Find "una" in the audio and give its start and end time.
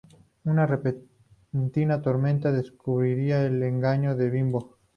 0.45-0.65